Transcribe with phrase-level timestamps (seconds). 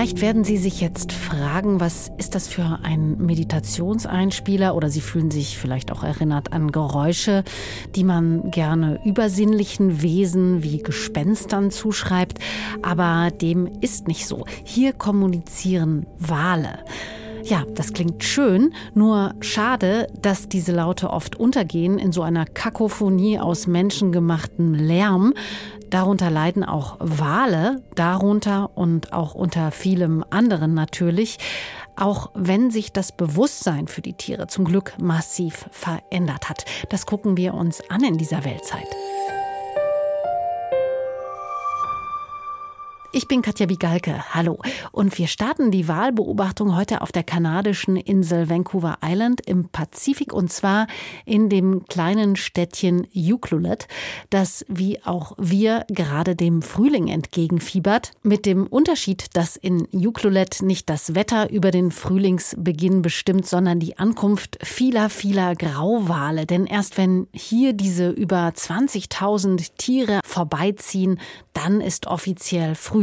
[0.00, 5.30] vielleicht werden Sie sich jetzt fragen, was ist das für ein Meditationseinspieler oder Sie fühlen
[5.30, 7.44] sich vielleicht auch erinnert an Geräusche,
[7.94, 12.38] die man gerne übersinnlichen Wesen wie Gespenstern zuschreibt,
[12.80, 14.46] aber dem ist nicht so.
[14.64, 16.78] Hier kommunizieren Wale.
[17.50, 23.40] Ja, das klingt schön, nur schade, dass diese Laute oft untergehen in so einer Kakophonie
[23.40, 25.34] aus menschengemachtem Lärm.
[25.90, 31.38] Darunter leiden auch Wale, darunter und auch unter vielem anderen natürlich,
[31.96, 36.64] auch wenn sich das Bewusstsein für die Tiere zum Glück massiv verändert hat.
[36.88, 38.86] Das gucken wir uns an in dieser Weltzeit.
[43.12, 44.22] Ich bin Katja Bigalke.
[44.34, 44.60] Hallo.
[44.92, 50.52] Und wir starten die Wahlbeobachtung heute auf der kanadischen Insel Vancouver Island im Pazifik und
[50.52, 50.86] zwar
[51.24, 53.88] in dem kleinen Städtchen Ucluelet,
[54.30, 58.12] das wie auch wir gerade dem Frühling entgegenfiebert.
[58.22, 63.98] Mit dem Unterschied, dass in Ucluelet nicht das Wetter über den Frühlingsbeginn bestimmt, sondern die
[63.98, 66.46] Ankunft vieler, vieler Grauwale.
[66.46, 71.18] Denn erst wenn hier diese über 20.000 Tiere vorbeiziehen,
[71.54, 72.99] dann ist offiziell Frühling.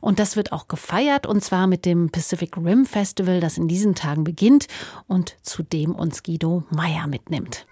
[0.00, 3.94] Und das wird auch gefeiert, und zwar mit dem Pacific Rim Festival, das in diesen
[3.94, 4.66] Tagen beginnt
[5.06, 7.66] und zu dem uns Guido Meyer mitnimmt.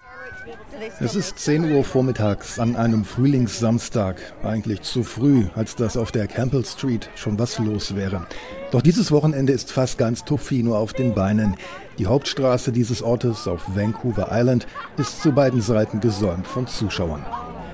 [0.99, 4.17] Es ist 10 Uhr vormittags an einem Frühlingssamstag.
[4.43, 8.27] Eigentlich zu früh, als dass auf der Campbell Street schon was los wäre.
[8.71, 11.55] Doch dieses Wochenende ist fast ganz Tofino auf den Beinen.
[11.97, 17.25] Die Hauptstraße dieses Ortes auf Vancouver Island ist zu beiden Seiten gesäumt von Zuschauern.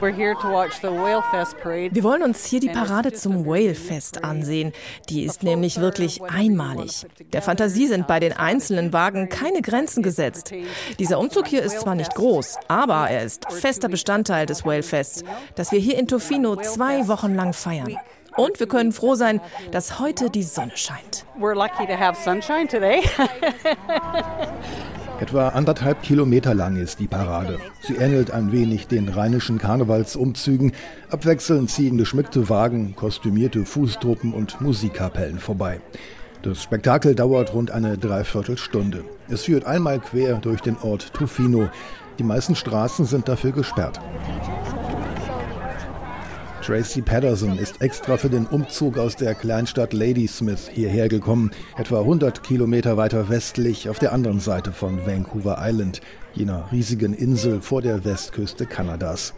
[0.03, 4.73] Wir wollen uns hier die Parade zum Whale Fest ansehen.
[5.09, 7.05] Die ist nämlich wirklich einmalig.
[7.31, 10.53] Der Fantasie sind bei den einzelnen Wagen keine Grenzen gesetzt.
[10.99, 15.23] Dieser Umzug hier ist zwar nicht groß, aber er ist fester Bestandteil des Whale Fests,
[15.55, 17.97] das wir hier in Tofino zwei Wochen lang feiern.
[18.35, 19.39] Und wir können froh sein,
[19.71, 21.25] dass heute die Sonne scheint.
[21.39, 23.03] We're lucky to have sunshine today.
[25.23, 27.57] Etwa anderthalb Kilometer lang ist die Parade.
[27.79, 30.73] Sie ähnelt ein wenig den rheinischen Karnevalsumzügen.
[31.09, 35.79] Abwechselnd ziehen geschmückte Wagen, kostümierte Fußtruppen und Musikkapellen vorbei.
[36.41, 39.05] Das Spektakel dauert rund eine Dreiviertelstunde.
[39.29, 41.69] Es führt einmal quer durch den Ort Tufino.
[42.19, 44.01] Die meisten Straßen sind dafür gesperrt.
[46.63, 52.41] Tracy Patterson ist extra für den Umzug aus der Kleinstadt Ladysmith hierher gekommen, etwa 100
[52.41, 55.99] Kilometer weiter westlich auf der anderen Seite von Vancouver Island,
[56.33, 59.33] jener riesigen Insel vor der Westküste Kanadas.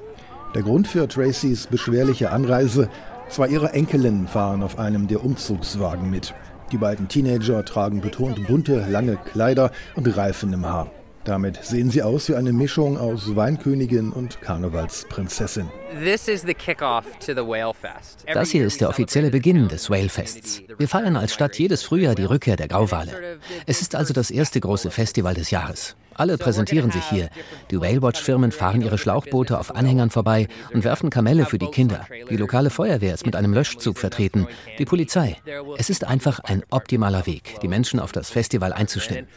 [0.54, 2.90] Der Grund für Tracys beschwerliche Anreise,
[3.28, 6.36] zwei ihrer Enkelinnen fahren auf einem der Umzugswagen mit.
[6.72, 10.92] Die beiden Teenager tragen betont bunte, lange Kleider und Reifen im Haar.
[11.26, 15.70] Damit sehen sie aus wie eine Mischung aus Weinkönigin und Karnevalsprinzessin.
[18.34, 20.62] Das hier ist der offizielle Beginn des Whalefests.
[20.78, 23.40] Wir feiern als Stadt jedes Frühjahr die Rückkehr der Grauwale.
[23.66, 25.96] Es ist also das erste große Festival des Jahres.
[26.16, 27.30] Alle präsentieren sich hier.
[27.72, 32.08] Die Whalewatch-Firmen fahren ihre Schlauchboote auf Anhängern vorbei und werfen Kamelle für die Kinder.
[32.30, 34.48] Die lokale Feuerwehr ist mit einem Löschzug vertreten.
[34.80, 35.38] Die Polizei.
[35.78, 39.28] Es ist einfach ein optimaler Weg, die Menschen auf das Festival einzustimmen.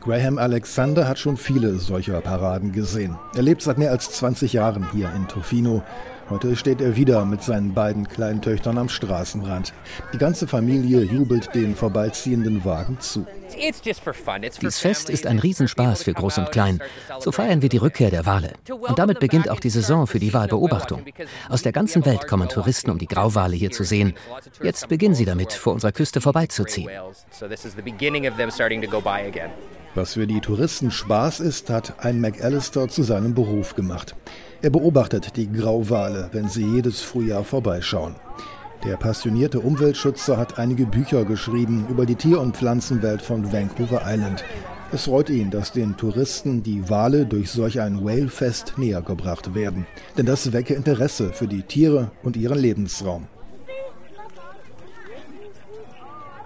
[0.00, 3.18] Graham Alexander hat schon viele solcher Paraden gesehen.
[3.34, 5.82] Er lebt seit mehr als 20 Jahren hier in Tofino.
[6.30, 9.74] Heute steht er wieder mit seinen beiden kleinen Töchtern am Straßenrand.
[10.12, 13.26] Die ganze Familie jubelt den vorbeiziehenden Wagen zu.
[14.62, 16.80] Dies Fest ist ein Riesenspaß für Groß und Klein.
[17.18, 18.52] So feiern wir die Rückkehr der Wale.
[18.68, 21.02] Und damit beginnt auch die Saison für die Wahlbeobachtung.
[21.48, 24.14] Aus der ganzen Welt kommen Touristen, um die Grauwale hier zu sehen.
[24.62, 26.90] Jetzt beginnen sie damit, vor unserer Küste vorbeizuziehen.
[29.96, 34.14] Was für die Touristen Spaß ist, hat ein McAllister zu seinem Beruf gemacht.
[34.62, 38.14] Er beobachtet die Grauwale, wenn sie jedes Frühjahr vorbeischauen.
[38.84, 44.44] Der passionierte Umweltschützer hat einige Bücher geschrieben über die Tier- und Pflanzenwelt von Vancouver Island.
[44.92, 49.86] Es freut ihn, dass den Touristen die Wale durch solch ein Whalefest näher gebracht werden.
[50.16, 53.26] Denn das wecke Interesse für die Tiere und ihren Lebensraum.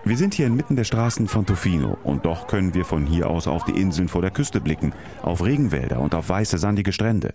[0.06, 3.48] Wir sind hier inmitten der Straßen von Tofino und doch können wir von hier aus
[3.48, 4.92] auf die Inseln vor der Küste blicken,
[5.22, 7.32] auf Regenwälder und auf weiße sandige Strände.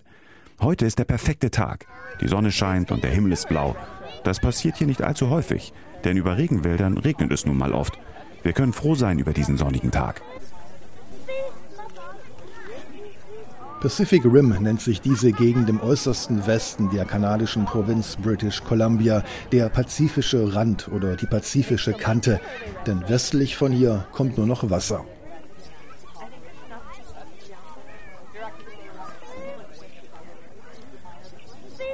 [0.60, 1.86] Heute ist der perfekte Tag.
[2.20, 3.74] Die Sonne scheint und der Himmel ist blau.
[4.22, 5.72] Das passiert hier nicht allzu häufig,
[6.04, 7.98] denn über Regenwäldern regnet es nun mal oft.
[8.44, 10.22] Wir können froh sein über diesen sonnigen Tag.
[13.80, 19.70] Pacific Rim nennt sich diese Gegend im äußersten Westen der kanadischen Provinz British Columbia, der
[19.70, 22.40] pazifische Rand oder die pazifische Kante,
[22.86, 25.06] denn westlich von hier kommt nur noch Wasser.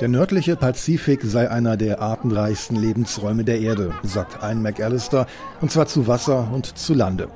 [0.01, 5.29] Der nördliche Pazifik sei einer der artenreichsten Lebensräume der Erde, sagt ein McAllister,
[5.61, 7.29] und zwar zu Wasser und zu Lande.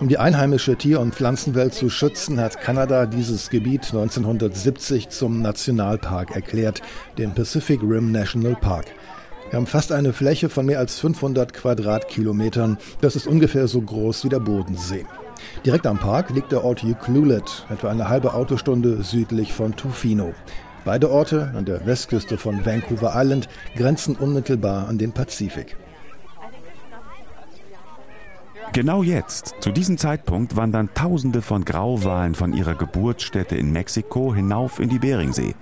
[0.00, 6.34] Um die einheimische Tier- und Pflanzenwelt zu schützen, hat Kanada dieses Gebiet 1970 zum Nationalpark
[6.34, 6.82] erklärt,
[7.16, 8.86] den Pacific Rim National Park.
[9.52, 12.76] Haben fast eine Fläche von mehr als 500 Quadratkilometern.
[13.02, 15.06] Das ist ungefähr so groß wie der Bodensee.
[15.64, 20.34] Direkt am Park liegt der Ort Ucluelet, etwa eine halbe Autostunde südlich von Tofino.
[20.84, 25.76] Beide Orte an der Westküste von Vancouver Island grenzen unmittelbar an den Pazifik.
[28.72, 34.80] Genau jetzt, zu diesem Zeitpunkt, wandern Tausende von Grauwalen von ihrer Geburtsstätte in Mexiko hinauf
[34.80, 35.54] in die Beringsee.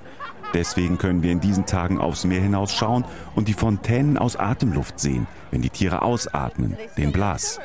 [0.55, 3.05] Deswegen können wir in diesen Tagen aufs Meer hinausschauen
[3.35, 7.59] und die Fontänen aus Atemluft sehen, wenn die Tiere ausatmen, den Blas.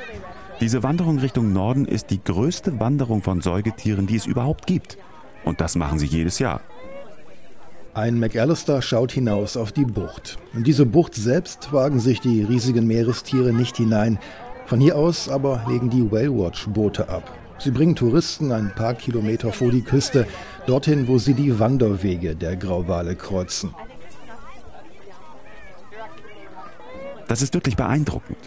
[0.60, 4.98] Diese Wanderung Richtung Norden ist die größte Wanderung von Säugetieren, die es überhaupt gibt.
[5.44, 6.62] Und das machen sie jedes Jahr.
[7.94, 10.38] Ein McAllister schaut hinaus auf die Bucht.
[10.54, 14.20] In diese Bucht selbst wagen sich die riesigen Meerestiere nicht hinein,
[14.68, 17.32] von hier aus aber legen die Whale-Watch-Boote ab.
[17.58, 20.28] Sie bringen Touristen ein paar Kilometer vor die Küste,
[20.68, 23.74] dorthin, wo sie die Wanderwege der Grauwale kreuzen.
[27.28, 28.38] Das ist wirklich beeindruckend.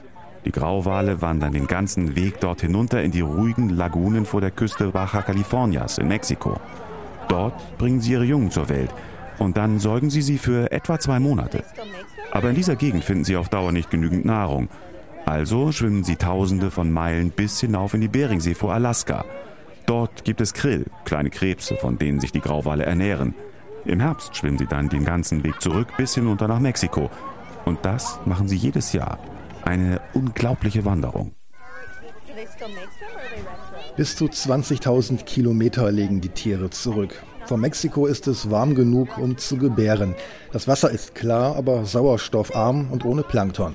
[0.44, 4.88] Die Grauwale wandern den ganzen Weg dort hinunter in die ruhigen Lagunen vor der Küste
[4.88, 6.60] Baja Californias in Mexiko.
[7.28, 8.90] Dort bringen sie ihre Jungen zur Welt
[9.38, 11.64] und dann säugen sie sie für etwa zwei Monate.
[12.30, 14.68] Aber in dieser Gegend finden sie auf Dauer nicht genügend Nahrung
[15.26, 19.24] also schwimmen sie tausende von Meilen bis hinauf in die Beringsee vor Alaska.
[19.86, 23.34] Dort gibt es Krill, kleine Krebse, von denen sich die Grauwale ernähren.
[23.84, 27.10] Im Herbst schwimmen sie dann den ganzen Weg zurück bis hinunter nach Mexiko.
[27.64, 29.18] Und das machen sie jedes Jahr.
[29.64, 31.32] Eine unglaubliche Wanderung.
[33.96, 37.22] Bis zu 20.000 Kilometer legen die Tiere zurück.
[37.46, 40.14] Vor Mexiko ist es warm genug, um zu gebären.
[40.52, 43.74] Das Wasser ist klar, aber sauerstoffarm und ohne Plankton.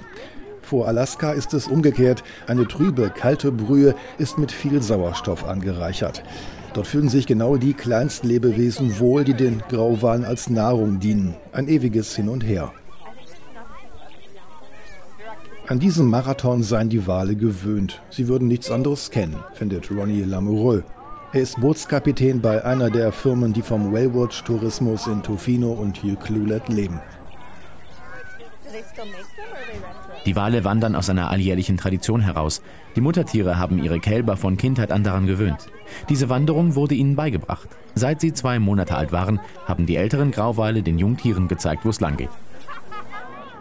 [0.66, 2.24] Vor Alaska ist es umgekehrt.
[2.48, 6.24] Eine trübe, kalte Brühe ist mit viel Sauerstoff angereichert.
[6.74, 11.36] Dort fühlen sich genau die kleinsten Lebewesen wohl, die den Grauwalen als Nahrung dienen.
[11.54, 12.74] Ein ewiges Hin und Her.
[15.68, 18.02] An diesem Marathon seien die Wale gewöhnt.
[18.10, 20.84] Sie würden nichts anderes kennen, findet Ronnie Lamoureux.
[21.32, 27.00] Er ist Bootskapitän bei einer der Firmen, die vom Whalewatch-Tourismus in Tofino und Ucluelet leben.
[30.26, 32.62] Die Wale wandern aus einer alljährlichen Tradition heraus.
[32.96, 35.68] Die Muttertiere haben ihre Kälber von Kindheit an daran gewöhnt.
[36.10, 37.70] Diese Wanderung wurde ihnen beigebracht.
[37.94, 42.00] Seit sie zwei Monate alt waren, haben die älteren Grauwale den Jungtieren gezeigt, wo es
[42.00, 42.30] lang geht.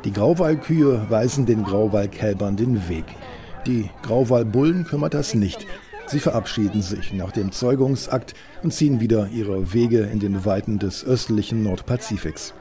[0.05, 3.05] Die Grauwalkühe weisen den Grauwalkälbern den Weg.
[3.67, 5.67] Die Grauwalbullen kümmert das nicht.
[6.07, 11.05] Sie verabschieden sich nach dem Zeugungsakt und ziehen wieder ihre Wege in den Weiten des
[11.05, 12.53] östlichen Nordpazifiks.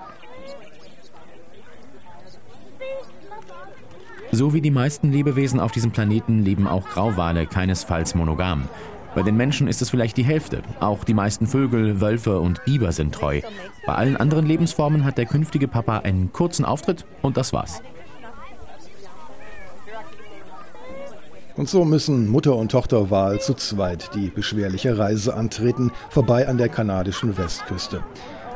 [4.36, 8.68] So wie die meisten Lebewesen auf diesem Planeten leben auch Grauwale keinesfalls monogam.
[9.14, 10.64] Bei den Menschen ist es vielleicht die Hälfte.
[10.80, 13.42] Auch die meisten Vögel, Wölfe und Biber sind treu.
[13.86, 17.84] Bei allen anderen Lebensformen hat der künftige Papa einen kurzen Auftritt und das war's.
[21.56, 26.58] Und so müssen Mutter und Tochter Wal zu zweit die beschwerliche Reise antreten, vorbei an
[26.58, 28.02] der kanadischen Westküste.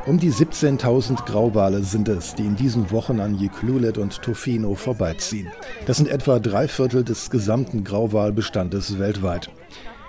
[0.08, 5.48] Um die 17.000 Grauwale sind es, die in diesen Wochen an Jeklulet und Tofino vorbeiziehen.
[5.84, 9.50] Das sind etwa drei Viertel des gesamten Grauwalbestandes weltweit.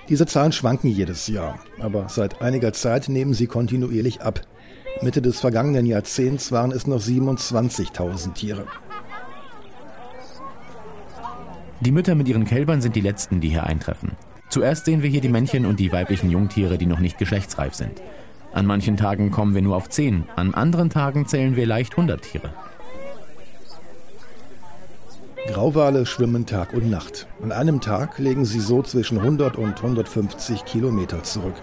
[0.07, 4.39] Diese Zahlen schwanken jedes Jahr, aber seit einiger Zeit nehmen sie kontinuierlich ab.
[5.01, 8.67] Mitte des vergangenen Jahrzehnts waren es noch 27.000 Tiere.
[11.81, 14.13] Die Mütter mit ihren Kälbern sind die letzten, die hier eintreffen.
[14.47, 18.01] Zuerst sehen wir hier die Männchen und die weiblichen Jungtiere, die noch nicht geschlechtsreif sind.
[18.51, 22.21] An manchen Tagen kommen wir nur auf 10, an anderen Tagen zählen wir leicht 100
[22.21, 22.49] Tiere.
[25.47, 27.27] Grauwale schwimmen Tag und Nacht.
[27.41, 31.55] An einem Tag legen sie so zwischen 100 und 150 Kilometer zurück.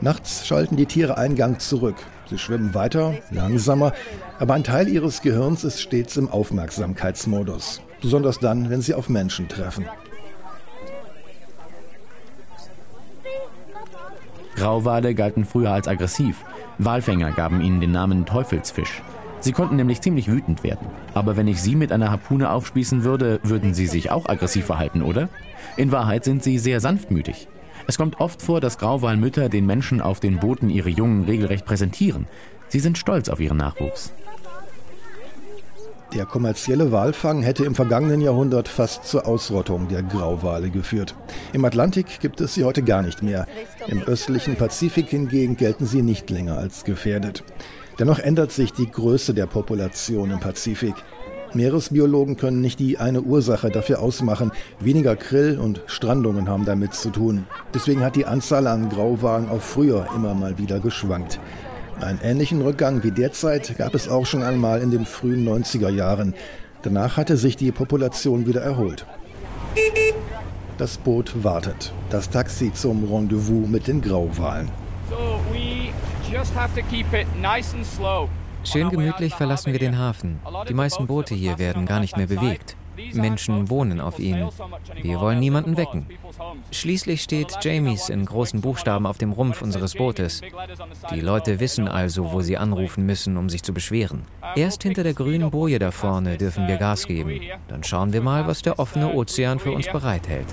[0.00, 1.96] Nachts schalten die Tiere Eingang zurück.
[2.30, 3.92] Sie schwimmen weiter, langsamer,
[4.38, 7.82] aber ein Teil ihres Gehirns ist stets im Aufmerksamkeitsmodus.
[8.00, 9.86] Besonders dann, wenn sie auf Menschen treffen.
[14.58, 16.44] Grauwale galten früher als aggressiv.
[16.78, 19.02] Walfänger gaben ihnen den Namen Teufelsfisch.
[19.38, 20.88] Sie konnten nämlich ziemlich wütend werden.
[21.14, 25.02] Aber wenn ich sie mit einer Harpune aufspießen würde, würden sie sich auch aggressiv verhalten,
[25.02, 25.28] oder?
[25.76, 27.46] In Wahrheit sind sie sehr sanftmütig.
[27.86, 32.26] Es kommt oft vor, dass Grauwalmütter den Menschen auf den Booten ihre Jungen regelrecht präsentieren.
[32.66, 34.12] Sie sind stolz auf ihren Nachwuchs.
[36.14, 41.14] Der kommerzielle Walfang hätte im vergangenen Jahrhundert fast zur Ausrottung der Grauwale geführt.
[41.52, 43.46] Im Atlantik gibt es sie heute gar nicht mehr.
[43.88, 47.44] Im östlichen Pazifik hingegen gelten sie nicht länger als gefährdet.
[47.98, 50.94] Dennoch ändert sich die Größe der Population im Pazifik.
[51.52, 54.50] Meeresbiologen können nicht die eine Ursache dafür ausmachen.
[54.80, 57.46] Weniger Krill und Strandungen haben damit zu tun.
[57.74, 61.38] Deswegen hat die Anzahl an Grauwalen auch früher immer mal wieder geschwankt.
[62.00, 66.34] Einen ähnlichen Rückgang wie derzeit gab es auch schon einmal in den frühen 90er Jahren.
[66.82, 69.04] Danach hatte sich die Population wieder erholt.
[70.78, 71.92] Das Boot wartet.
[72.10, 74.70] Das Taxi zum Rendezvous mit den Grauwalen.
[78.62, 80.38] Schön gemütlich verlassen wir den Hafen.
[80.68, 82.76] Die meisten Boote hier werden gar nicht mehr bewegt.
[83.12, 84.48] Menschen wohnen auf ihnen.
[85.02, 86.06] Wir wollen niemanden wecken.
[86.70, 90.40] Schließlich steht Jamies in großen Buchstaben auf dem Rumpf unseres Bootes.
[91.10, 94.22] Die Leute wissen also, wo sie anrufen müssen, um sich zu beschweren.
[94.56, 97.40] Erst hinter der grünen Boje da vorne dürfen wir Gas geben.
[97.68, 100.46] Dann schauen wir mal, was der offene Ozean für uns bereithält.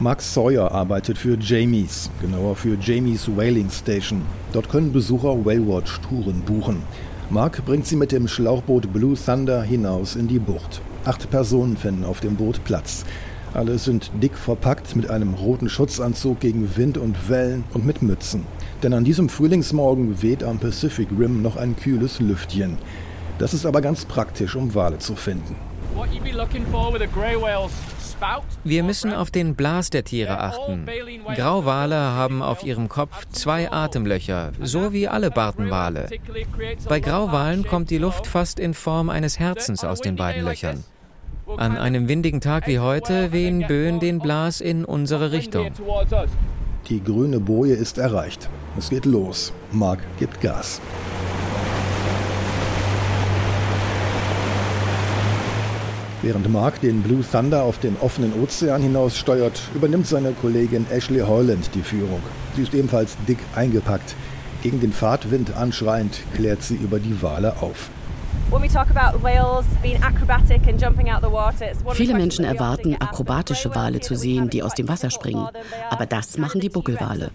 [0.00, 4.22] Max Sawyer arbeitet für Jamies, genauer für Jamies Whaling Station.
[4.52, 6.84] Dort können Besucher Whalewatch-Touren buchen.
[7.30, 10.80] Mark bringt sie mit dem Schlauchboot Blue Thunder hinaus in die Bucht.
[11.04, 13.04] Acht Personen finden auf dem Boot Platz.
[13.52, 18.46] Alle sind dick verpackt mit einem roten Schutzanzug gegen Wind und Wellen und mit Mützen.
[18.82, 22.78] Denn an diesem Frühlingsmorgen weht am Pacific Rim noch ein kühles Lüftchen.
[23.38, 25.54] Das ist aber ganz praktisch, um Wale zu finden.
[25.94, 27.72] What you be looking for with a grey whale's
[28.64, 30.86] wir müssen auf den Blas der Tiere achten.
[31.34, 36.08] Grauwale haben auf ihrem Kopf zwei Atemlöcher, so wie alle Bartenwale.
[36.88, 40.84] Bei Grauwalen kommt die Luft fast in Form eines Herzens aus den beiden Löchern.
[41.56, 45.70] An einem windigen Tag wie heute wehen Böen den Blas in unsere Richtung.
[46.88, 48.48] Die grüne Boje ist erreicht.
[48.76, 49.52] Es geht los.
[49.72, 50.80] Mark gibt Gas.
[56.20, 61.20] Während Mark den Blue Thunder auf den offenen Ozean hinaus steuert, übernimmt seine Kollegin Ashley
[61.20, 62.20] Holland die Führung.
[62.56, 64.16] Sie ist ebenfalls dick eingepackt.
[64.64, 67.90] Gegen den Fahrtwind anschreiend klärt sie über die Wale auf.
[71.92, 75.48] Viele Menschen erwarten, akrobatische Wale zu sehen, die aus dem Wasser springen.
[75.90, 77.30] Aber das machen die Buckelwale.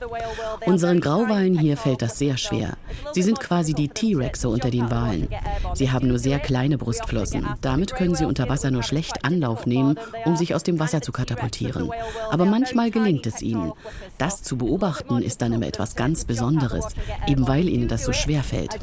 [0.65, 2.73] Unseren Grauwalen hier fällt das sehr schwer.
[3.11, 5.27] Sie sind quasi die T-Rexe unter den Walen.
[5.73, 7.47] Sie haben nur sehr kleine Brustflossen.
[7.61, 11.11] Damit können sie unter Wasser nur schlecht Anlauf nehmen, um sich aus dem Wasser zu
[11.11, 11.91] katapultieren.
[12.31, 13.73] Aber manchmal gelingt es ihnen.
[14.17, 16.87] Das zu beobachten ist dann immer etwas ganz Besonderes,
[17.27, 18.73] eben weil ihnen das so schwer fällt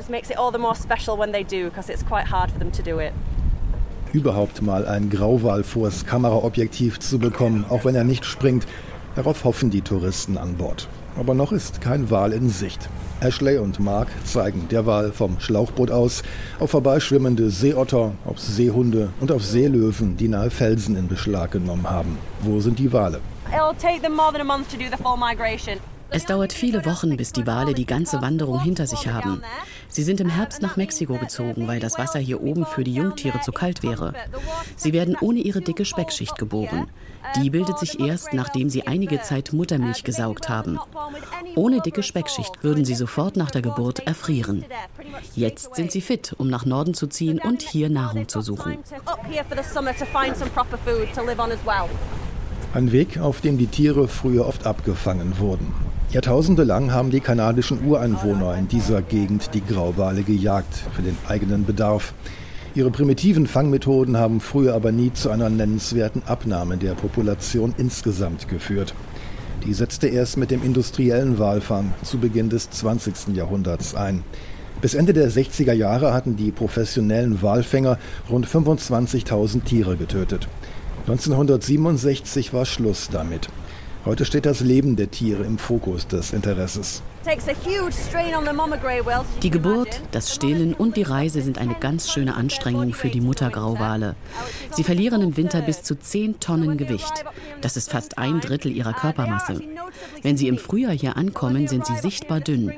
[2.20, 3.12] quite hard for them to do it.
[4.12, 8.66] Überhaupt mal ein Grauwal vors Kameraobjektiv zu bekommen, auch wenn er nicht springt,
[9.14, 10.88] darauf hoffen die Touristen an Bord.
[11.16, 12.88] Aber noch ist kein Wal in Sicht.
[13.20, 16.22] Ashley und Mark zeigen der Wal vom Schlauchboot aus
[16.58, 22.18] auf vorbeischwimmende Seeotter, auf Seehunde und auf Seelöwen, die nahe Felsen in Beschlag genommen haben.
[22.40, 23.20] Wo sind die Wale?
[26.12, 29.42] Es dauert viele Wochen, bis die Wale die ganze Wanderung hinter sich haben.
[29.90, 33.40] Sie sind im Herbst nach Mexiko gezogen, weil das Wasser hier oben für die Jungtiere
[33.40, 34.14] zu kalt wäre.
[34.76, 36.86] Sie werden ohne ihre dicke Speckschicht geboren.
[37.36, 40.78] Die bildet sich erst, nachdem sie einige Zeit Muttermilch gesaugt haben.
[41.56, 44.64] Ohne dicke Speckschicht würden sie sofort nach der Geburt erfrieren.
[45.34, 48.78] Jetzt sind sie fit, um nach Norden zu ziehen und hier Nahrung zu suchen.
[52.72, 55.89] Ein Weg, auf dem die Tiere früher oft abgefangen wurden.
[56.12, 61.64] Jahrtausende lang haben die kanadischen Ureinwohner in dieser Gegend die Grauwale gejagt für den eigenen
[61.64, 62.14] Bedarf.
[62.74, 68.92] Ihre primitiven Fangmethoden haben früher aber nie zu einer nennenswerten Abnahme der Population insgesamt geführt.
[69.64, 73.36] Die setzte erst mit dem industriellen Walfang zu Beginn des 20.
[73.36, 74.24] Jahrhunderts ein.
[74.80, 77.98] Bis Ende der 60er Jahre hatten die professionellen Walfänger
[78.28, 80.48] rund 25.000 Tiere getötet.
[81.06, 83.48] 1967 war Schluss damit.
[84.06, 87.02] Heute steht das Leben der Tiere im Fokus des Interesses.
[89.42, 94.16] Die Geburt, das Stillen und die Reise sind eine ganz schöne Anstrengung für die Muttergrauwale.
[94.70, 97.24] Sie verlieren im Winter bis zu 10 Tonnen Gewicht.
[97.60, 99.60] Das ist fast ein Drittel ihrer Körpermasse.
[100.22, 102.72] Wenn sie im Frühjahr hier ankommen, sind sie sichtbar dünn.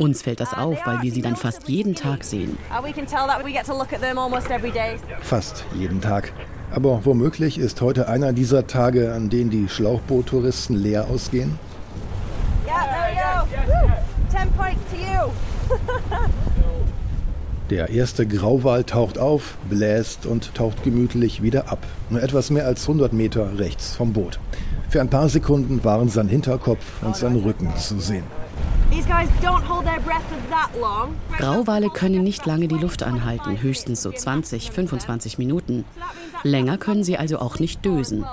[0.00, 2.58] Uns fällt das auf, weil wir sie dann fast jeden Tag sehen.
[5.20, 6.32] Fast jeden Tag.
[6.74, 11.56] Aber womöglich ist heute einer dieser Tage, an denen die Schlauchboot-Touristen leer ausgehen?
[12.66, 12.94] Yeah.
[17.70, 21.78] Der erste Grauwal taucht auf, bläst und taucht gemütlich wieder ab.
[22.10, 24.40] Nur etwas mehr als 100 Meter rechts vom Boot.
[24.90, 28.24] Für ein paar Sekunden waren sein Hinterkopf und sein Rücken zu sehen.
[31.36, 35.84] Grauwale können nicht lange die Luft anhalten, höchstens so 20, 25 Minuten.
[36.44, 38.24] Länger können sie also auch nicht dösen.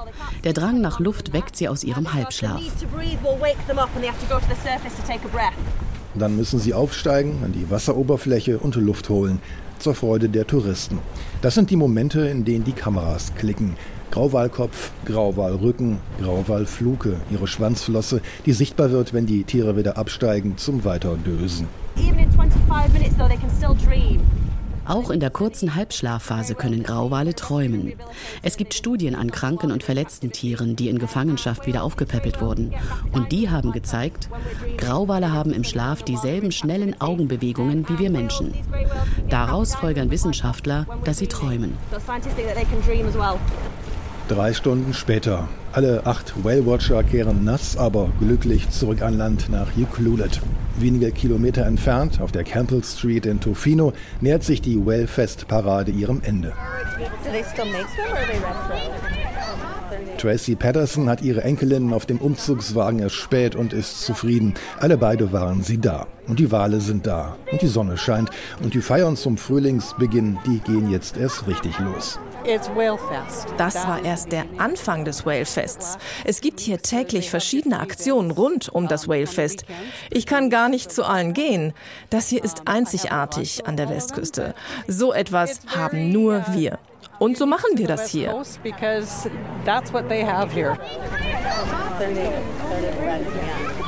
[0.44, 2.62] Der Drang nach Luft weckt sie aus ihrem Halbschlaf.
[6.14, 9.42] Dann müssen sie aufsteigen an die Wasseroberfläche und Luft holen,
[9.80, 11.00] zur Freude der Touristen.
[11.42, 13.76] Das sind die Momente, in denen die Kameras klicken.
[14.12, 21.68] Grauwalkopf, Grauwalrücken, Grauwalfluke, ihre Schwanzflosse, die sichtbar wird, wenn die Tiere wieder absteigen zum Weiterdösen.
[21.98, 24.20] Even in 25 minutes though they can still dream.
[24.86, 27.94] Auch in der kurzen Halbschlafphase können Grauwale träumen.
[28.42, 32.74] Es gibt Studien an kranken und verletzten Tieren, die in Gefangenschaft wieder aufgepäppelt wurden.
[33.12, 34.30] Und die haben gezeigt,
[34.78, 38.54] Grauwale haben im Schlaf dieselben schnellen Augenbewegungen wie wir Menschen.
[39.30, 41.78] Daraus folgern Wissenschaftler, dass sie träumen.
[44.32, 45.50] Drei Stunden später.
[45.74, 50.40] Alle acht Whale-Watcher kehren nass, aber glücklich zurück an Land nach Ucluelet.
[50.80, 56.54] Wenige Kilometer entfernt, auf der Campbell Street in Tofino, nähert sich die Whale-Fest-Parade ihrem Ende.
[60.18, 64.54] Tracy Patterson hat ihre Enkelin auf dem Umzugswagen erspäht und ist zufrieden.
[64.80, 66.08] Alle beide waren sie da.
[66.26, 67.36] Und die Wale sind da.
[67.52, 68.30] Und die Sonne scheint.
[68.64, 72.18] Und die Feiern zum Frühlingsbeginn, die gehen jetzt erst richtig los.
[73.58, 75.98] Das war erst der Anfang des Whalefests.
[76.26, 79.66] Es gibt hier täglich verschiedene Aktionen rund um das Whalefest.
[80.10, 81.74] Ich kann gar nicht zu allen gehen.
[82.10, 84.56] Das hier ist einzigartig an der Westküste.
[84.88, 86.80] So etwas haben nur wir.
[87.20, 88.36] Und so machen wir das hier.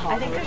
[0.06, 0.44] I think there's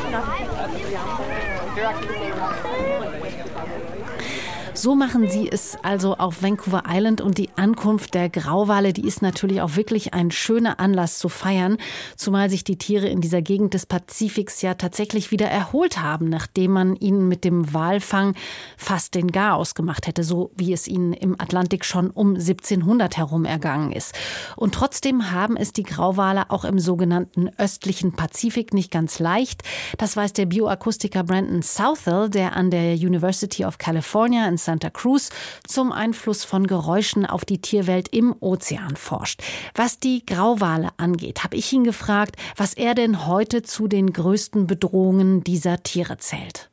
[4.87, 9.21] So machen sie es also auf Vancouver Island und die Ankunft der Grauwale, die ist
[9.21, 11.75] natürlich auch wirklich ein schöner Anlass zu feiern,
[12.15, 16.71] zumal sich die Tiere in dieser Gegend des Pazifiks ja tatsächlich wieder erholt haben, nachdem
[16.71, 18.33] man ihnen mit dem Walfang
[18.77, 23.43] fast den Garaus gemacht hätte, so wie es ihnen im Atlantik schon um 1700 herum
[23.43, 24.15] ergangen ist.
[24.55, 29.63] Und trotzdem haben es die Grauwale auch im sogenannten östlichen Pazifik nicht ganz leicht.
[29.97, 35.31] Das weiß der Bioakustiker Brandon Southall, der an der University of California in Santa Cruz
[35.65, 39.41] zum Einfluss von Geräuschen auf die Tierwelt im Ozean forscht.
[39.73, 44.67] Was die Grauwale angeht, habe ich ihn gefragt, was er denn heute zu den größten
[44.67, 46.69] Bedrohungen dieser Tiere zählt.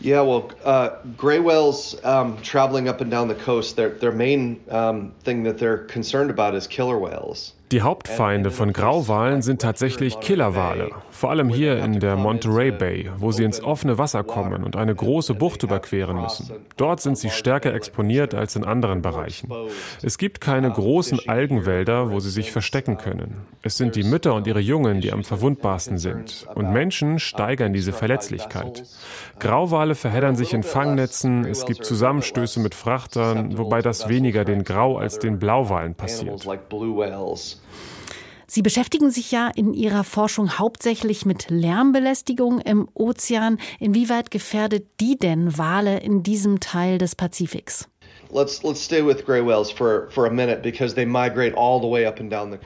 [0.00, 4.58] Yeah, well, uh, gray whales um, traveling up and down the coast, their, their main
[4.68, 7.54] um, thing that they're concerned about is killer whales.
[7.72, 13.32] Die Hauptfeinde von Grauwalen sind tatsächlich Killerwale, vor allem hier in der Monterey Bay, wo
[13.32, 16.50] sie ins offene Wasser kommen und eine große Bucht überqueren müssen.
[16.76, 19.50] Dort sind sie stärker exponiert als in anderen Bereichen.
[20.02, 23.46] Es gibt keine großen Algenwälder, wo sie sich verstecken können.
[23.62, 26.46] Es sind die Mütter und ihre Jungen, die am verwundbarsten sind.
[26.54, 28.82] Und Menschen steigern diese Verletzlichkeit.
[29.38, 34.98] Grauwale verheddern sich in Fangnetzen, es gibt Zusammenstöße mit Frachtern, wobei das weniger den Grau-
[34.98, 36.46] als den Blauwalen passiert.
[38.46, 43.58] Sie beschäftigen sich ja in Ihrer Forschung hauptsächlich mit Lärmbelästigung im Ozean.
[43.78, 47.88] Inwieweit gefährdet die denn Wale in diesem Teil des Pazifiks?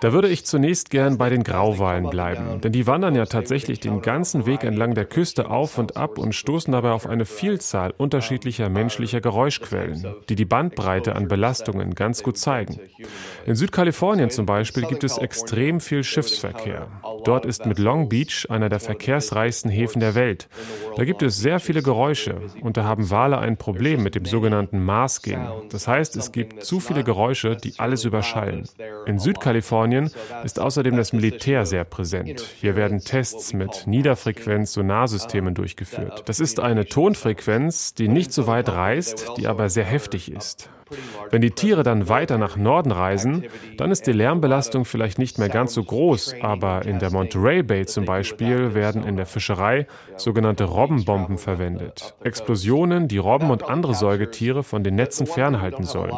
[0.01, 4.01] Da würde ich zunächst gern bei den Grauwalen bleiben, denn die wandern ja tatsächlich den
[4.01, 8.69] ganzen Weg entlang der Küste auf und ab und stoßen dabei auf eine Vielzahl unterschiedlicher
[8.69, 12.79] menschlicher Geräuschquellen, die die Bandbreite an Belastungen ganz gut zeigen.
[13.45, 16.89] In Südkalifornien zum Beispiel gibt es extrem viel Schiffsverkehr.
[17.25, 20.49] Dort ist mit Long Beach einer der verkehrsreichsten Häfen der Welt.
[20.97, 24.85] Da gibt es sehr viele Geräusche und da haben Wale ein Problem mit dem sogenannten
[24.85, 25.56] Masking.
[25.71, 28.69] Das heißt, es gibt zu viele Geräusche, die alles überschallen.
[29.07, 30.11] In Südkalifornien
[30.45, 32.40] ist außerdem das Militär sehr präsent.
[32.61, 36.23] Hier werden Tests mit Niederfrequenz-Sonarsystemen durchgeführt.
[36.27, 40.71] Das ist eine Tonfrequenz, die nicht so weit reißt, die aber sehr heftig ist.
[41.31, 43.44] Wenn die Tiere dann weiter nach Norden reisen,
[43.77, 47.87] dann ist die Lärmbelastung vielleicht nicht mehr ganz so groß, aber in der Monterey Bay
[47.87, 52.14] zum Beispiel werden in der Fischerei sogenannte Robbenbomben verwendet.
[52.22, 56.14] Explosionen, die Robben und andere Säugetiere von den Netzen fernhalten sollen.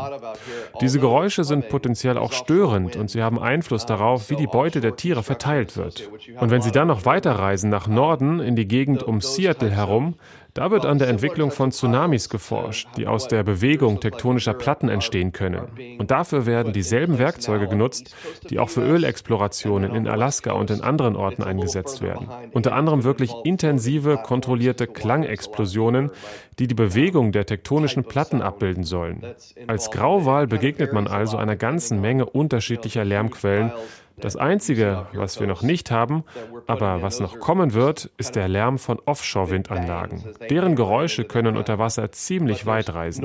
[0.81, 4.97] Diese Geräusche sind potenziell auch störend und sie haben Einfluss darauf, wie die Beute der
[4.97, 6.11] Tiere verteilt wird.
[6.39, 10.15] Und wenn sie dann noch weiterreisen nach Norden in die Gegend um Seattle herum,
[10.59, 15.31] Da wird an der Entwicklung von Tsunamis geforscht, die aus der Bewegung tektonischer Platten entstehen
[15.31, 15.69] können.
[16.01, 18.13] Und dafür werden dieselben Werkzeuge genutzt,
[18.51, 22.29] die auch für Ölexplorationen in Alaska und in anderen Orten eingesetzt werden.
[22.51, 26.11] Unter anderem wirklich intensive, kontrollierte Klangexplosionen,
[26.59, 29.23] die die Bewegung der tektonischen Platten abbilden sollen.
[29.69, 33.71] Als Grauwal begegnet man also einer ganzen Menge unterschiedlicher Lärmquellen,
[34.21, 36.25] das Einzige, was wir noch nicht haben,
[36.67, 40.25] aber was noch kommen wird, ist der Lärm von Offshore-Windanlagen.
[40.51, 43.25] Deren Geräusche können unter Wasser ziemlich weit reisen.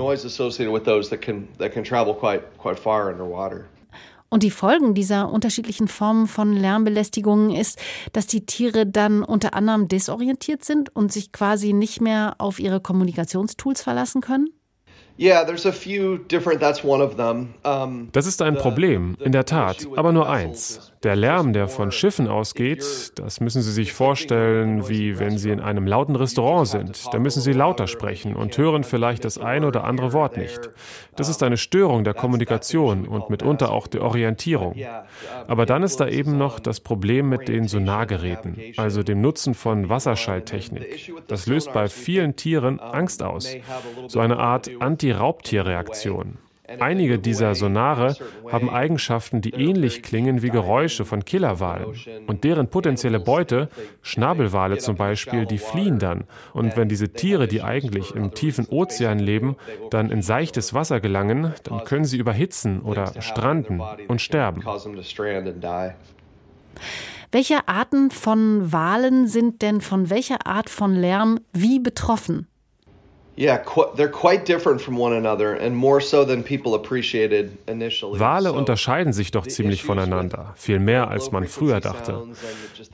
[4.30, 7.80] Und die Folgen dieser unterschiedlichen Formen von Lärmbelästigungen ist,
[8.14, 12.80] dass die Tiere dann unter anderem desorientiert sind und sich quasi nicht mehr auf ihre
[12.80, 14.50] Kommunikationstools verlassen können?
[18.12, 20.93] Das ist ein Problem, in der Tat, aber nur eins.
[21.04, 25.60] Der Lärm, der von Schiffen ausgeht, das müssen Sie sich vorstellen, wie wenn Sie in
[25.60, 27.14] einem lauten Restaurant sind.
[27.14, 30.70] Da müssen Sie lauter sprechen und hören vielleicht das eine oder andere Wort nicht.
[31.18, 34.76] Das ist eine Störung der Kommunikation und mitunter auch der Orientierung.
[35.48, 39.90] Aber dann ist da eben noch das Problem mit den Sonargeräten, also dem Nutzen von
[39.90, 41.14] Wasserschalltechnik.
[41.28, 43.54] Das löst bei vielen Tieren Angst aus.
[44.08, 46.38] So eine Art Anti-Raubtierreaktion.
[46.80, 48.16] Einige dieser Sonare
[48.50, 51.94] haben Eigenschaften, die ähnlich klingen wie Geräusche von Killerwalen.
[52.26, 53.68] Und deren potenzielle Beute,
[54.02, 56.24] Schnabelwale zum Beispiel, die fliehen dann.
[56.54, 59.58] Und wenn diese Tiere, die eigentlich im tiefen Ozean leben,
[59.90, 64.64] dann in seichtes Wasser gelangen, dann können sie überhitzen oder stranden und sterben.
[67.32, 72.48] Welche Arten von Walen sind denn von welcher Art von Lärm wie betroffen?
[78.20, 82.28] Wale unterscheiden sich doch ziemlich voneinander, viel mehr als man früher dachte.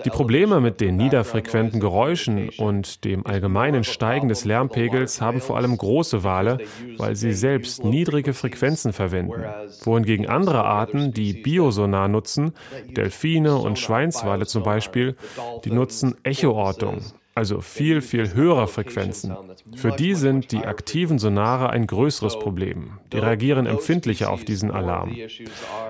[0.06, 5.78] Die Probleme mit den niederfrequenten Geräuschen und dem allgemeinen Steigen des Lärmpegels haben vor allem
[5.78, 6.60] große Wale,
[6.98, 9.44] weil sie selbst niedrige Frequenzen verwenden,
[9.84, 12.54] wohingegen andere Arten, die Biosonar nutzen,
[12.88, 15.18] Delfine und Schweinswale zum Beispiel,
[15.66, 17.02] die nutzen Echoortung,
[17.36, 19.36] also viel, viel höherer Frequenzen.
[19.76, 23.00] Für die sind die aktiven Sonare ein größeres Problem.
[23.14, 25.16] Die reagieren empfindlicher auf diesen Alarm.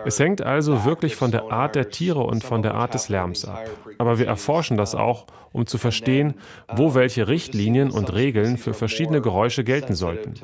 [0.05, 3.45] Es hängt also wirklich von der Art der Tiere und von der Art des Lärms
[3.45, 3.67] ab.
[3.97, 6.35] Aber wir erforschen das auch, um zu verstehen,
[6.71, 10.35] wo welche Richtlinien und Regeln für verschiedene Geräusche gelten sollten.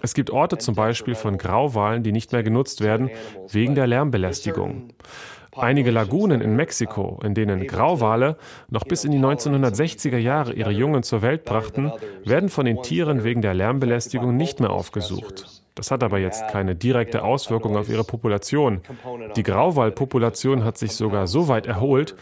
[0.00, 3.10] Es gibt Orte zum Beispiel von Grauwalen, die nicht mehr genutzt werden,
[3.50, 4.90] wegen der Lärmbelästigung.
[5.56, 8.36] Einige Lagunen in Mexiko, in denen Grauwale
[8.68, 11.92] noch bis in die 1960er Jahre ihre Jungen zur Welt brachten,
[12.24, 15.62] werden von den Tieren wegen der Lärmbelästigung nicht mehr aufgesucht.
[15.74, 18.82] Das hat aber jetzt keine direkte Auswirkung auf ihre Population.
[19.36, 22.14] Die Grauwalpopulation hat sich sogar so weit erholt,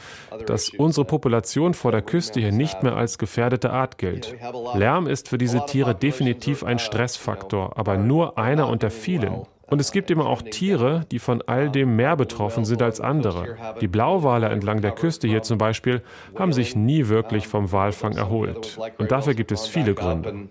[0.46, 4.36] dass unsere Population vor der Küste hier nicht mehr als gefährdete Art gilt.
[4.74, 9.42] Lärm ist für diese Tiere definitiv ein Stressfaktor, aber nur einer unter vielen.
[9.70, 13.56] Und es gibt immer auch Tiere, die von all dem mehr betroffen sind als andere.
[13.80, 16.02] Die Blauwale entlang der Küste hier zum Beispiel
[16.38, 18.78] haben sich nie wirklich vom Walfang erholt.
[18.98, 20.48] Und dafür gibt es viele Gründe.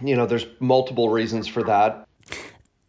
[0.00, 2.07] You know, there's multiple reasons for that.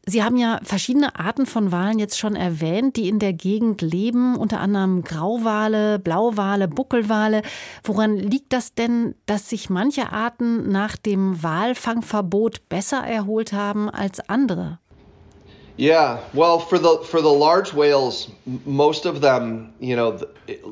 [0.05, 4.35] Sie haben ja verschiedene Arten von Walen jetzt schon erwähnt, die in der Gegend leben,
[4.35, 7.43] unter anderem Grauwale, Blauwale, Buckelwale.
[7.83, 14.19] Woran liegt das denn, dass sich manche Arten nach dem Walfangverbot besser erholt haben als
[14.29, 14.79] andere?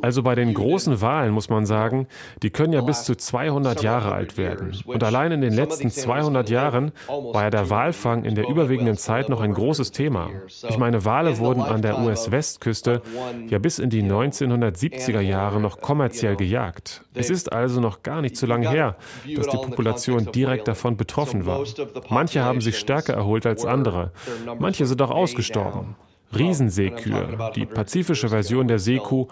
[0.02, 2.08] Also bei den großen Walen muss man sagen,
[2.44, 4.76] die können ja bis zu 200 Jahre alt werden.
[4.86, 9.30] Und allein in den letzten 200 Jahren war ja der Walfang in der überwiegenden Zeit
[9.30, 10.30] noch ein großes Thema.
[10.68, 13.02] Ich meine, Wale wurden an der US-Westküste
[13.48, 17.04] ja bis in die 1970er Jahre noch kommerziell gejagt.
[17.14, 18.96] Es ist also noch gar nicht so lange her,
[19.36, 21.64] dass die Population direkt davon betroffen war.
[22.10, 24.12] Manche haben sich stärker erholt als andere.
[24.60, 25.96] Manche sind auch ausgestorben.
[26.36, 29.28] Riesenseekühe, die pazifische Version der Seekuh,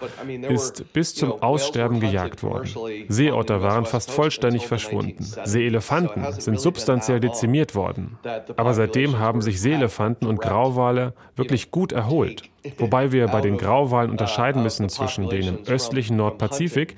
[0.48, 2.70] ist bis zum Aussterben gejagt worden.
[3.10, 5.24] Seeotter waren fast vollständig verschwunden.
[5.44, 8.18] Seeelefanten sind substanziell dezimiert worden.
[8.56, 12.44] Aber seitdem haben sich Seeelefanten und Grauwale wirklich gut erholt.
[12.78, 16.96] Wobei wir bei den Grauwalen unterscheiden müssen zwischen den im östlichen Nordpazifik,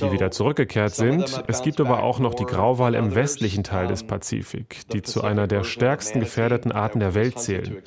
[0.00, 1.42] die wieder zurückgekehrt sind.
[1.46, 5.46] Es gibt aber auch noch die Grauwale im westlichen Teil des Pazifik, die zu einer
[5.46, 7.78] der stärksten gefährdeten Arten der Welt zählen.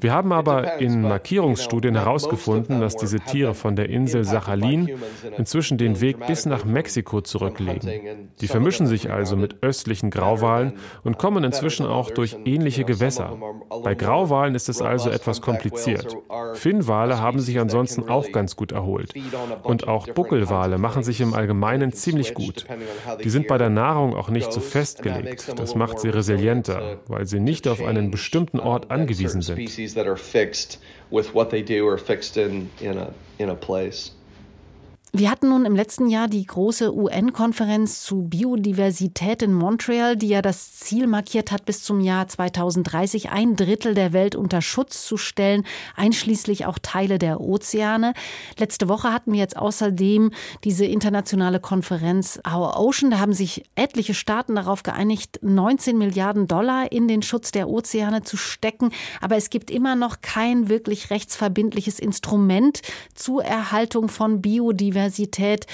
[0.00, 4.90] Wir haben aber in Markierungsstudien herausgefunden, dass diese Tiere von der Insel Sachalin
[5.36, 8.30] inzwischen den Weg bis nach Mexiko zurücklegen.
[8.40, 13.36] Die vermischen sich also mit östlichen Grauwalen und kommen inzwischen auch durch ähnliche Gewässer.
[13.82, 16.16] Bei Grauwalen ist es also etwas kompliziert.
[16.54, 19.12] Finnwale haben sich ansonsten auch ganz gut erholt.
[19.62, 21.45] Und auch Buckelwale machen sich im Allgemeinen
[21.92, 22.66] ziemlich gut.
[23.22, 25.52] Die sind bei der Nahrung auch nicht so festgelegt.
[25.56, 29.58] Das macht sie resilienter, weil sie nicht auf einen bestimmten Ort angewiesen sind.
[35.12, 40.42] Wir hatten nun im letzten Jahr die große UN-Konferenz zu Biodiversität in Montreal, die ja
[40.42, 45.16] das Ziel markiert hat, bis zum Jahr 2030 ein Drittel der Welt unter Schutz zu
[45.16, 45.64] stellen,
[45.94, 48.14] einschließlich auch Teile der Ozeane.
[48.58, 50.32] Letzte Woche hatten wir jetzt außerdem
[50.64, 53.10] diese internationale Konferenz Our Ocean.
[53.10, 58.24] Da haben sich etliche Staaten darauf geeinigt, 19 Milliarden Dollar in den Schutz der Ozeane
[58.24, 58.90] zu stecken.
[59.20, 62.82] Aber es gibt immer noch kein wirklich rechtsverbindliches Instrument
[63.14, 64.95] zur Erhaltung von Biodiversität.
[64.96, 65.66] Biodiversität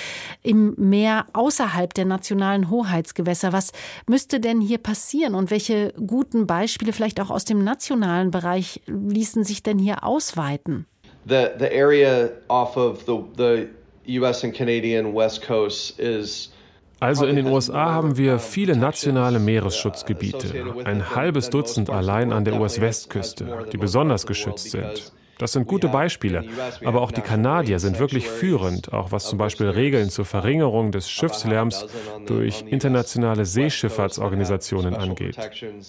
[0.43, 3.53] im Meer außerhalb der nationalen Hoheitsgewässer.
[3.53, 3.73] Was
[4.09, 9.45] müsste denn hier passieren und welche guten Beispiele vielleicht auch aus dem nationalen Bereich ließen
[9.45, 10.87] sich denn hier ausweiten?
[11.29, 13.69] The, the area off of the,
[14.07, 16.51] the US and Canadian West Coast is
[16.99, 22.61] also in den USA haben wir viele nationale Meeresschutzgebiete, ein halbes Dutzend allein an der
[22.61, 25.13] US-Westküste, die besonders geschützt sind.
[25.39, 26.45] Das sind gute Beispiele.
[26.85, 31.11] Aber auch die Kanadier sind wirklich führend, auch was zum Beispiel Regeln zur Verringerung des
[31.11, 31.87] Schiffslärms
[32.27, 35.37] durch internationale Seeschifffahrtsorganisationen angeht.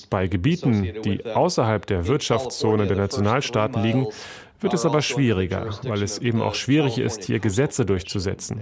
[0.10, 4.08] Bei Gebieten, die außerhalb der Wirtschaftszone der Nationalstaaten liegen,
[4.63, 8.62] wird es aber schwieriger, weil es eben auch schwierig ist, hier Gesetze durchzusetzen.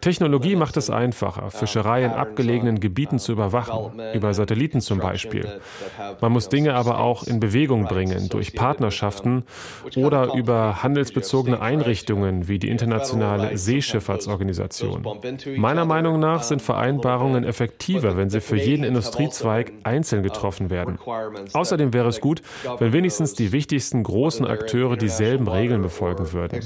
[0.00, 5.60] Technologie macht es einfacher, Fischerei in abgelegenen Gebieten zu überwachen, über Satelliten zum Beispiel.
[6.20, 9.44] Man muss Dinge aber auch in Bewegung bringen, durch Partnerschaften
[9.96, 15.06] oder über handelsbezogene Einrichtungen wie die Internationale Seeschifffahrtsorganisation.
[15.56, 20.98] Meiner Meinung nach sind Vereinbarungen effektiver, wenn sie für jeden Industriezweig einzeln getroffen werden.
[21.52, 22.42] Außerdem wäre es gut,
[22.78, 26.60] wenn wenigstens die wichtigsten großen Akteure die dieselben Regeln befolgen würden.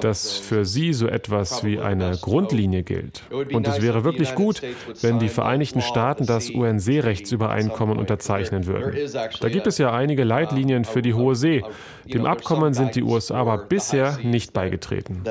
[0.00, 3.22] Dass für sie so etwas wie eine Grundlinie gilt.
[3.30, 4.62] Und es wäre wirklich gut,
[5.02, 8.94] wenn die Vereinigten Staaten das UN-Seerechtsübereinkommen unterzeichnen würden.
[9.40, 11.62] Da gibt es ja einige Leitlinien für die Hohe See.
[12.04, 15.22] Dem Abkommen sind die USA aber bisher nicht beigetreten.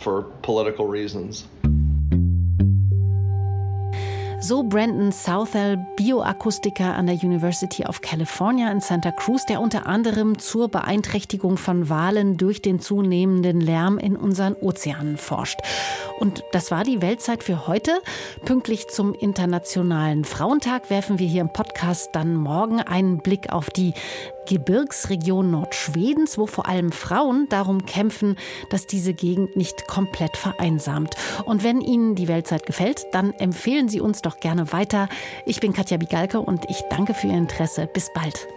[0.00, 1.46] for political reasons.
[4.42, 10.38] So Brandon Southall, Bioakustiker an der University of California in Santa Cruz, der unter anderem
[10.38, 15.60] zur Beeinträchtigung von Walen durch den zunehmenden Lärm in unseren Ozeanen forscht.
[16.18, 18.00] Und das war die Weltzeit für heute.
[18.46, 23.92] Pünktlich zum Internationalen Frauentag werfen wir hier im Podcast dann morgen einen Blick auf die
[24.50, 28.34] Gebirgsregion Nordschwedens, wo vor allem Frauen darum kämpfen,
[28.68, 31.14] dass diese Gegend nicht komplett vereinsamt.
[31.44, 35.08] Und wenn Ihnen die Weltzeit gefällt, dann empfehlen Sie uns doch gerne weiter.
[35.46, 37.86] Ich bin Katja Bigalke und ich danke für Ihr Interesse.
[37.86, 38.48] Bis bald.